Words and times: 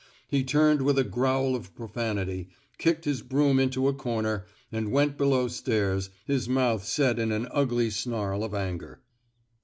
He 0.27 0.43
turned 0.43 0.81
with 0.81 0.97
a 0.97 1.03
growl 1.03 1.53
of 1.55 1.75
pro 1.75 1.87
fanity, 1.87 2.47
kicked 2.79 3.05
his 3.05 3.21
broom 3.21 3.59
into 3.59 3.87
a 3.87 3.93
comer, 3.93 4.47
and 4.71 4.91
went 4.91 5.15
below 5.15 5.47
stairs, 5.47 6.09
his 6.25 6.49
mouth 6.49 6.83
set 6.83 7.19
in 7.19 7.31
an 7.31 7.47
ugly 7.51 7.91
snarl 7.91 8.43
of 8.43 8.55
anger. 8.55 9.03